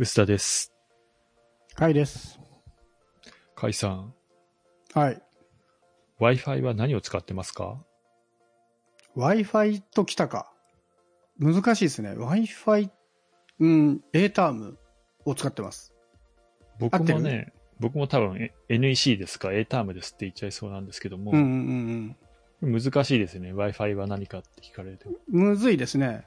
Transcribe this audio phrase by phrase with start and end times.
[0.00, 0.72] 薄田です。
[1.76, 2.40] はいです。
[3.54, 4.14] 甲斐さん、
[4.94, 5.22] はい。
[6.18, 7.84] Wi-Fi は何を使ってますか
[9.14, 10.50] ？Wi-Fi ときたか。
[11.38, 12.12] 難しいですね。
[12.12, 12.88] Wi-Fi、
[13.58, 14.78] うん、A ターム
[15.26, 15.92] を使ってます。
[16.78, 22.16] 僕もね、僕も多分え NEC ですか？A タームですって言っちゃいそうなんですけども、うんうん
[22.62, 23.52] うん難しいですね。
[23.52, 25.10] Wi-Fi は何かって聞かれると。
[25.10, 25.48] うん。
[25.50, 26.24] むずいですね。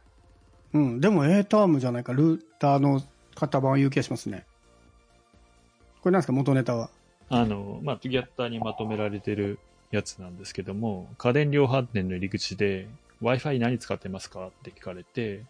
[0.74, 1.02] うん。
[1.02, 2.14] でも A タームじゃないか。
[2.14, 3.02] ルーターの
[3.36, 4.46] 型番を言う気がしますね。
[6.02, 6.90] これなんですか元ネタは？
[7.30, 9.60] あの、まあ、ギャッターにまとめられてる
[9.92, 12.88] やつなんですけども、家電量販店の入り口で
[13.22, 15.44] Wi-Fi 何使ってますかって聞かれて、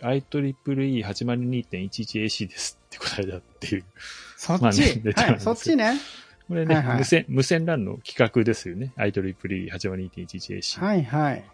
[0.00, 3.84] IEEE802.11AC ですって答えだっていう。
[4.36, 5.94] そっち、まあねはい、そっちね。
[6.48, 8.92] これね、はいはい無線、無線 LAN の企画ですよね。
[8.96, 11.44] IEEE802.11AC はいはい。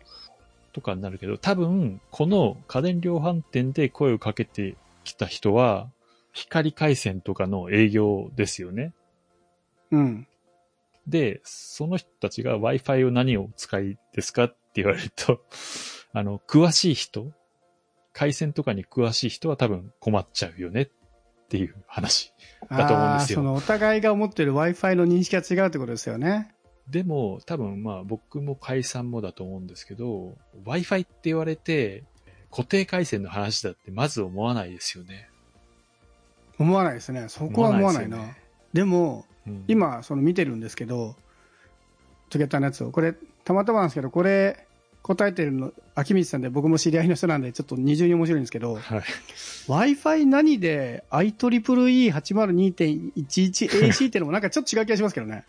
[0.72, 4.74] とかになるけど、多分、この家電量販店で声をかけて
[5.04, 5.90] きた人は、
[6.32, 8.92] 光回線とかの営業ですよね。
[9.90, 10.26] うん。
[11.06, 15.44] で、その人たちが Wi-Fi を何をお使いですかって言われると、
[16.12, 17.32] あの、詳しい人、
[18.12, 20.88] 回線とかに詳しい人は多分困っちゃうよねっ
[21.48, 22.32] ていう話
[22.70, 26.54] だと思うんですよそのお互いが思ってる Wi-Fi の認識が違うってことですよね。
[26.88, 32.04] でも、多分まあ僕も解散もだと思うんですけど、Wi-Fi って言われて、
[32.52, 35.28] 固定回線の話だってまず思わないですよね。
[36.58, 37.28] 思わないですね。
[37.28, 38.18] そこは思わないな。
[38.18, 41.16] 思わないでも、うん、今、その見てるんですけど、
[42.30, 43.14] トゥゲッターのやつを、これ、
[43.44, 44.68] たまたまなんですけど、これ、
[45.02, 49.02] 答えてるの、秋道さんで、僕も知り合いの人なんで、ちょっと二重に面白いんですけど、はい。
[49.66, 55.44] Wi-Fi 何で IEEE802.11AC っていうのもなんかちょっと違う気がしますけどね。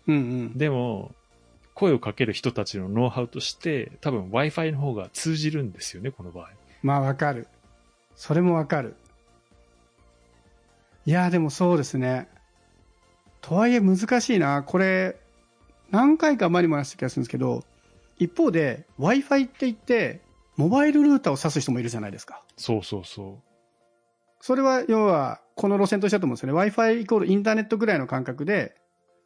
[0.07, 0.59] うんうん。
[0.59, 1.13] でも、
[1.75, 6.51] 声をかける人たちのノウハウとして、多分 Wi-Fi の方が通じるんですよね、この場合。
[6.83, 7.49] まあわかる。
[8.15, 8.97] それもわかる。
[11.05, 12.29] いやーでもそうですね。
[13.41, 14.63] とはいえ難しいな。
[14.63, 15.17] これ、
[15.91, 17.63] 何回か前にも話した気がするんですけど、
[18.19, 20.21] 一方で Wi-Fi って言って、
[20.57, 22.43] モバイルルーターを指す人もいるじゃないですか。
[22.57, 23.39] そうそうそ
[24.41, 26.71] それは要は、この路線としてだと思うんですよね。
[26.71, 28.77] Wi-Fi イコールインターネットぐらいの感覚で、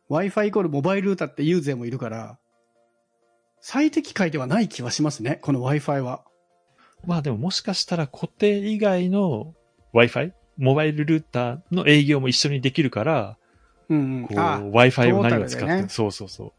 [0.09, 2.39] Wi-Fi イコールモバイルルーターっていう勢もいるから、
[3.61, 5.41] 最適解ではない気はしますね。
[5.43, 6.25] この Wi-Fi は。
[7.05, 7.09] う。
[7.09, 9.55] まあでももしかしたら固定以外の
[9.93, 13.37] Wi-Fi、モバイルルーターの営業も一緒にできるから、
[13.89, 16.53] うんこう、Wi-Fi を何を使ってねそうそうそう。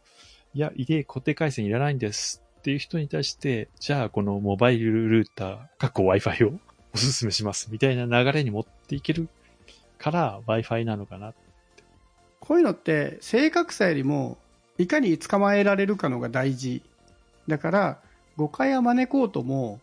[0.53, 6.59] いや、いえ、固定回線いらないんですっていう人に対して、じゃあこのモバイルルーター、かっこ Wi-Fi を
[6.93, 9.29] おすすめしますみたいな流れに持っていける
[10.01, 11.33] から Wi-Fi なのかな。
[12.39, 14.37] こういうのって正確さよりも
[14.77, 16.81] いかに捕まえられるかのが大事
[17.47, 17.99] だから
[18.35, 19.79] 誤解は招こうとも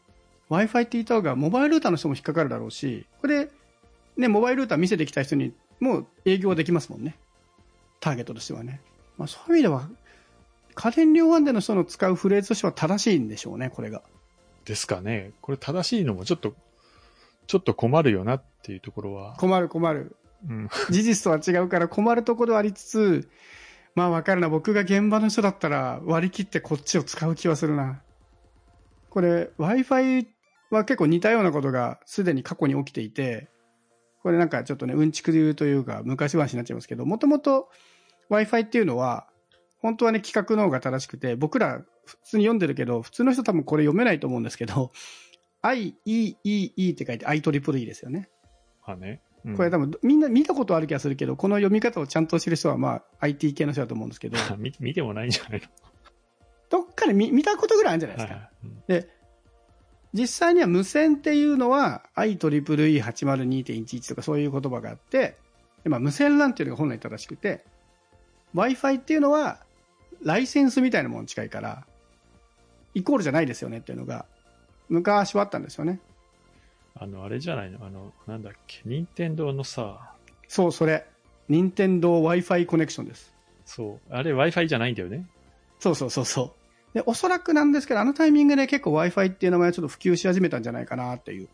[0.49, 3.53] w i f i って言った方がモバイルルーターの人も引っかかるだろうしこれで、
[4.17, 7.17] ね、モバイルルーター見せてきた人にもう営業はできますもんね
[8.01, 8.81] ターゲットとしてはね、
[9.19, 9.89] まあ、そういう意味では
[10.75, 14.03] 家電量販店の人の使うフレーズとしては正しいんでしょうねこれが
[14.69, 15.33] ですかね。
[15.41, 16.55] これ正しいのもちょっと、
[17.49, 19.35] ちょっと困るよなっていうところは。
[19.39, 20.17] 困る困る
[20.49, 20.69] うん。
[20.91, 23.29] 事実とは違うから困るところはありつつ、
[23.95, 24.49] まあわかるな。
[24.49, 28.03] 僕が現場の人だったら割り切ってこっちを使う気はするな。
[29.11, 30.27] これ Wi-Fi
[30.71, 33.49] は結構似たようなことがすでに過去に起きていて、
[34.23, 37.71] これなんかちょっとね、うんちくで言うというか昔話になっちゃいますけど、もともと
[38.31, 39.27] Wi-Fi っていうのは、
[39.81, 44.93] 本当はね、企画の方が正しくて、僕ら普通に読んでるけど、普通の人多分これ読めないと思うんですけど、
[45.63, 48.29] IEEE って書いて IEEE ですよね。
[48.87, 49.21] まあね。
[49.45, 55.69] うんこれ多分みんな見たことある気がするけど、この読み方をちゃんと知る人はまあ IT 系の人だと思うんですけど、 見見てもないんじゃないの？
[56.71, 58.35] どっかで見見たことぐらいあるんじゃないですか。
[58.35, 59.09] はいうんで、
[60.13, 65.37] 実際には無線っていうのは IEEE802.11 とかそういう言葉があって、
[65.85, 67.65] でまあ、無線 LAN っていうのが本来正しくて、
[68.55, 69.61] Wi-Fi っていうのは
[70.23, 71.87] ライセンスみたいなものに近いから、
[72.95, 74.27] イコールじゃないですよねっていうのが
[74.89, 76.01] 昔はあったんですよね。
[76.95, 77.85] あの、あれじゃないの？
[77.85, 80.13] あの、なんだっけ、任天堂のさ、
[80.49, 81.07] そう、それ。
[81.49, 83.35] 任天堂 Wi-Fi コネクションです。
[83.65, 85.27] そう、あれ Wi-Fi じゃないんだよね？
[85.79, 86.55] そうそうそうそ
[86.93, 86.95] う。
[86.95, 91.49] で、おそらくなんですけど、あのタイミングで結構 Wi-Fi っていう名前をちょっと普及し始めたんじゃないかなっていう。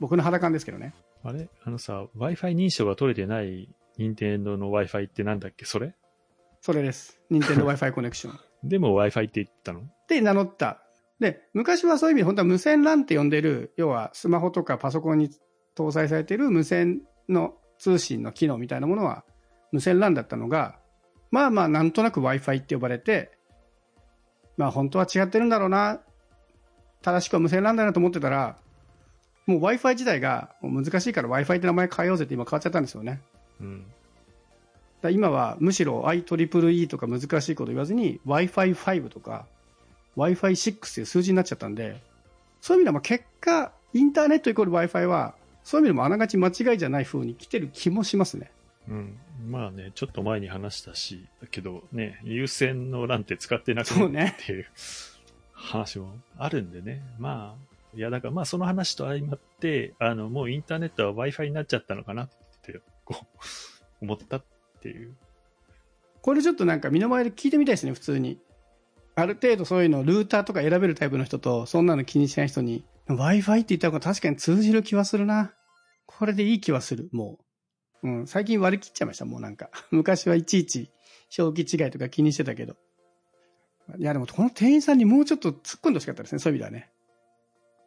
[0.00, 0.94] 僕の肌感ですけどね。
[1.24, 1.48] あれ？
[1.64, 5.64] あのさ、Wi-Fi 認証が取れてない任天堂の Wi-Fi ってなんだっけ？
[5.64, 5.94] それ？
[6.60, 7.18] それです。
[7.30, 8.38] 任天堂 Wi-Fi コネクション。
[8.62, 9.82] でも Wi-Fi って言ったの？
[10.08, 10.82] で、名乗った。
[11.20, 15.30] で、昔はそういう意味で本当は無線 LAN って呼んでる、要はスマホとかパソコンに
[15.76, 19.24] 搭載されている無線の通信の機能みたいなものは
[19.72, 20.78] 無線 LAN だったのが、
[21.30, 23.32] まあまあなんとなく Wi-Fi って呼ばれて、
[24.56, 26.00] まあ本当は違ってるんだろうな、
[27.02, 28.56] 正しくは無線 LAN だなと思ってたら、
[29.46, 33.20] もう Wi-Fi 自体がもう難しいから Wi-Fi って名前変えようぜって今変わっちゃったんですよね。
[33.60, 33.86] うん。
[35.02, 39.46] だ今はむしろ IEEE とか難しいこと言わずに Wi-Fi5 とか
[40.16, 42.00] Wi-Fi6 っていう数字になっちゃったんで、
[42.60, 48.50] そういう意味ではまあ結果、インターネットイコール Wi-Fi は、そういう意味でもあながち間違いじゃない風に来てる気もしますね。
[48.88, 49.18] うん。
[49.46, 54.66] まあね、ちょっと前に話したし、だけどね、有線の LAN って使ってなくそうねっていう
[55.52, 57.02] 話もあるんでね。
[57.18, 62.28] まあ、いやだからまあその話と相まって、あの、もうインターネットは Wi-Fi になっちゃったのかなっ
[62.62, 64.44] て、こう、思ったっ
[64.80, 65.14] ていう。
[66.20, 68.38] これちょっとなんか身の前で聞いてみたいですね、普通に。
[69.16, 75.54] ある程度そういうのルーターとか選べるタイプの人と、そんなの気にしない人に、Wi-Fi って言った方が確かに通じる気はするな。
[76.06, 77.38] これでいい気はする、も
[78.02, 78.08] う。
[78.08, 79.70] うん、最近割り切っちゃいました、もうなんか。
[79.90, 80.90] 昔はいちいち
[81.38, 82.76] 表記違いとか気にしてたけど。
[83.98, 86.90] いや、でもこの店員さんにもうちょっと突っ込んでほしかったですね、そういう意味ではね。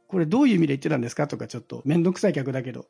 [0.07, 2.87] これどういう意味で言ってたんですかとかちょっとめんどくさい客だけど。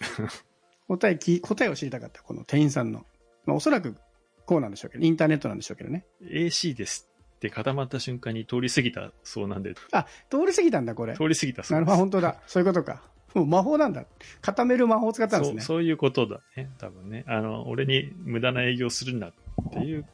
[0.88, 3.04] 答えき、答えを知りたかった、この店員さんの。
[3.44, 3.96] まあおそらく
[4.46, 6.06] こうなんでしょうけど、インターネットなんでしょうけどね。
[6.22, 11.14] AC ですて固まった瞬間に通り過ぎたそうなんで、あ、通り過ぎたんだ、これ。
[11.14, 11.76] 通り過ぎたそう。
[11.76, 12.36] なるほど、本当だ。
[12.46, 13.02] そういうことか。
[13.34, 14.06] もう魔法なんだ。
[14.40, 15.60] 固める魔法を使ったんですね。
[15.60, 16.70] そうそういうことだね。
[16.78, 17.24] 多分ね。
[17.26, 19.32] あの、俺に無駄な営業するなっ
[19.72, 20.06] ていう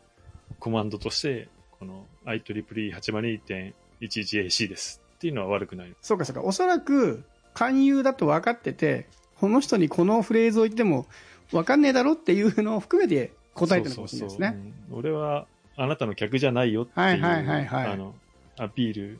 [0.59, 1.49] コマンドとして、
[1.79, 5.95] この IEEE802.11AC ですっていうのは悪くない。
[6.01, 6.43] そうかそうか。
[6.43, 7.23] おそらく、
[7.55, 9.07] 勧誘だと分かってて、
[9.39, 11.07] この人にこのフレーズを言っても
[11.51, 14.49] 分かんねえだろっていうのを含めて答えてるのかもしれないですね。
[14.49, 15.47] そうそうそううん俺は
[15.77, 18.15] あなたの客じゃないよっていう、あの、
[18.59, 19.19] アピール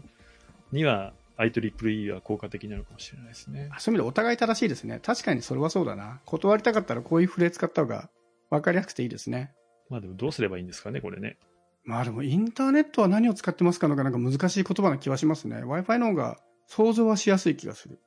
[0.71, 3.71] には IEEE は効果的なのかもしれないですね。
[3.79, 5.01] そういう意味でお互い正しいですね。
[5.03, 6.21] 確かにそれはそうだな。
[6.25, 8.11] 断りたかったらこういうフレーズ使った方が
[8.51, 9.53] 分かりやすくていいですね。
[9.89, 11.37] まあでもどうすればいいんですかね、これね。
[11.85, 15.57] まあでもインターネットは何を使ってますかのがなんか難しい言葉な気はしますね。
[15.57, 17.99] Wi-Fi の方が想像はしやすい気がする。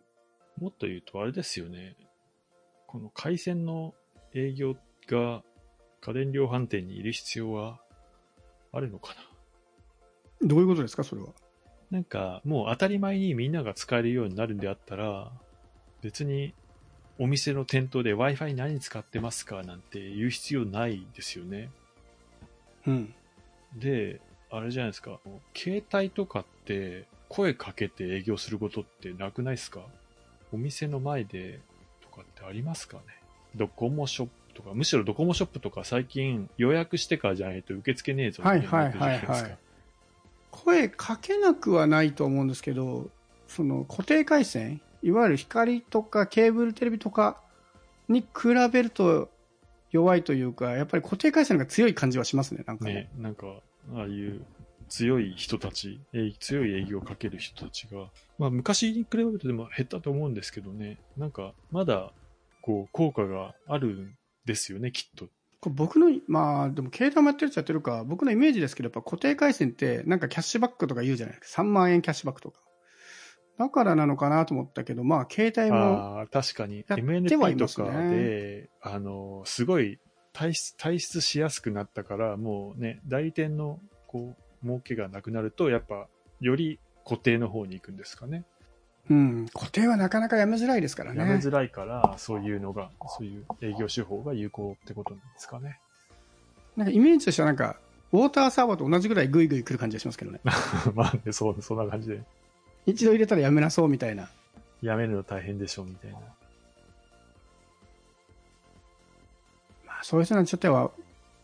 [0.57, 1.97] もっと言うとあれですよね。
[2.87, 3.93] この回線の
[4.33, 4.75] 営業
[5.07, 5.43] が
[5.99, 7.81] 家電量販店にいる必要は
[8.75, 9.15] あるのか
[10.41, 10.47] な？
[10.47, 11.29] どういうことですか、それは？
[11.91, 15.31] なんかもう当たり前にみんなが使えるようになるんであったら、
[16.01, 16.53] 別に
[17.17, 21.69] お店の店頭で Wi-Fi 何使ってますかなんて言う必要ないですよね。
[22.85, 23.13] うん。
[23.77, 24.19] で、
[24.51, 25.19] あれじゃないですか。
[25.55, 29.79] 携帯とかって声かけて営業することってなくないですか？
[30.51, 31.61] お店の前で
[32.01, 33.03] とかってありますかね？
[33.55, 38.71] ドコモショップとか、むしろドコモショップとか最近予約してからじゃないと受け付けねえぞみたいにな。
[38.71, 39.57] はいはいはいはい
[40.55, 43.09] 声かけなくはないと思うんですけど、
[43.47, 47.41] その固定回線、いわゆる光とかケーブルテレビとか
[48.07, 49.29] に比べると
[49.91, 52.93] 弱いというか、やっぱり固定回線が強い感じはしますね、なんかね。
[52.93, 53.47] ね、なんか、
[53.95, 54.45] ああいう
[54.87, 58.07] 強い人たち、えー強い営業をかける人たちが、
[58.37, 62.11] まあ昔に比べるとでも減ったと思うんですけどね、なんかまだ
[62.61, 65.27] こう効果があるんですよね、きっと。
[65.59, 71.63] これ僕の、まあ、でも携帯もやってるっちゃやってるか、僕のイメージですけど、やっぱ固定回線ってなんかキャッシュバックとか言うじゃないですか。
[71.63, 72.59] 3万円キャッシュバックとか。
[73.57, 76.83] だからなのかなと思ったけど、まあ携帯も、ああ、確かに。
[76.83, 79.99] MNP とかで、あの、すごい
[80.33, 86.07] 退出、退出しやすくなったから、もうね、代理店の、こう、儲けがなくなると、やっぱ、
[86.41, 88.45] より固定の方に行くんですかね。
[89.09, 91.19] うん、固定はなかなかやめづらいですからね。
[91.19, 95.79] やめづらいから、そういうのが、そういう営業手法が有効ってことなんですかね。
[96.75, 97.77] なんかイメージとしてはなんか、
[98.11, 100.39] ウォーターサーバーと同じぐらいグイグイ来る感じがしますけどね。
[100.95, 102.23] まあね、そう、そんな感じで。
[102.87, 104.29] 一度入れたらやめなそうみたいな。
[104.81, 106.17] やめるの大変でしょう、みたいな。
[109.85, 110.91] まあ、そういう人にとっては、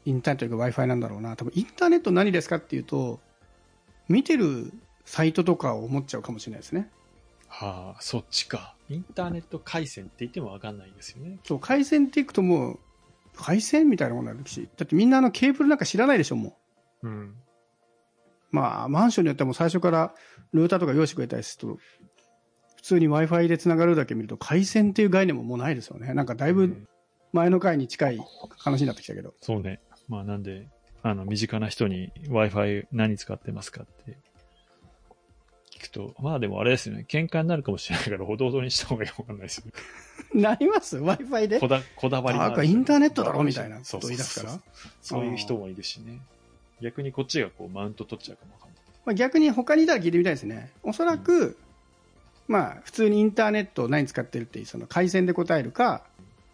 [0.05, 1.35] インターネットというか Wi-Fi なんだろうな。
[1.35, 3.19] 多分インターネット何ですかっていうと、
[4.09, 4.71] 見てる
[5.05, 6.89] サイトとかを思っちゃうかもしれないですね。
[7.51, 8.75] はあ、そっちか。
[8.89, 11.37] インターネット回線って言ってもわかんないんですよね。
[11.43, 12.79] そう、回線っていくともう、
[13.35, 16.57] 回線みたいなもんになるし、だってみんなあのケーブルなんか知らないでしょ、も
[17.03, 17.07] う。
[17.07, 17.35] うん。
[18.51, 20.13] まあ、マンションによってはもう最初から
[20.53, 21.79] ルーターとか用意してくれたりすると、
[22.77, 26.13] 普通に Wi-Fi で繋がるだけ見ると、回線っていう概念ももうないですよね。
[26.13, 26.87] なんかだいぶ
[27.33, 28.19] 前の回に近い
[28.57, 29.33] 話になってきたけど。
[29.41, 29.81] そうね。
[30.07, 30.67] まあなんで、
[31.03, 34.17] あの、身近な人に Wi-Fi 何使ってますかって
[35.81, 37.05] 聞くと、まあでもあれですよね。
[37.07, 39.71] 喧嘩になるかもしれないから、ほどほどにした方がいいかわかんないですよね。
[40.41, 41.59] なります ?Wi-Fi で？
[41.59, 44.59] こだ、こだわりなんかインターネットだろみたいなこと言い出すから
[45.01, 45.25] そう。
[45.25, 46.19] いう人もいるしね。
[46.81, 48.79] 逆にこっちがこう、マウント取っちゃうかもわかんない。
[49.05, 50.71] まあ、逆に他にいたら聞いてみたいですね。
[50.83, 51.57] おそらく、
[52.47, 56.03] まあ、普通にインターネットを何使ってるっていう、その回線で答えるか、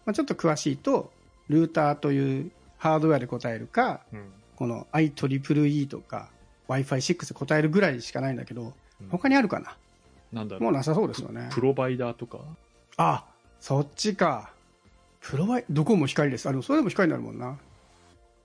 [0.06, 1.12] まあ、ちょっと詳しいと、
[1.48, 4.32] ルーターというハードウェアで答えるか、うん。
[4.56, 6.30] この IEEE とか
[6.68, 8.72] Wi-Fi6 で答えるぐらいしかないんだけど、うん
[9.10, 9.76] 他にあるかな？
[10.32, 10.62] なんだろう。
[10.64, 11.48] もうなさそうですよね。
[11.52, 12.38] プロバイダーとか？
[12.96, 13.24] あ、
[13.60, 14.52] そっちか。
[15.20, 16.48] プロバイ、どこも光です。
[16.48, 17.58] あの、それでも光になるもんな。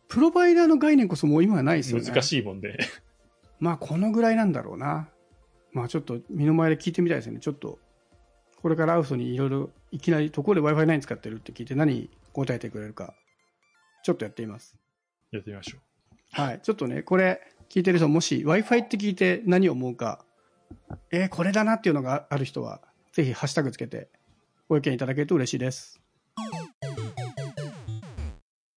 [0.08, 2.06] プロバイダーの概念こそもう今はないですよね。
[2.06, 2.78] 難しいもんで。
[3.60, 5.08] まあ、このぐらいなんだろうな。
[5.72, 7.40] まあ、ちょっと身の前で聞いてみたいですね。
[7.40, 7.80] ちょっと、
[8.62, 13.14] これから会う人にいろいろ、いきなり、ところで Wi-Fi 何使ってるって聞いて何答えてくれるか、
[14.04, 14.76] ちょっとやってみます。
[15.32, 15.82] やってみましょう。
[16.42, 16.60] はい。
[16.62, 20.24] ちょっとね、これ、聞いてる人、もし Wi-Fi って聞いて何を思うか、
[21.12, 24.10] えーこれだなっていうのがある人は、ぜひハッシュタグつけて、
[24.68, 26.03] ご意見いただけると嬉しいです。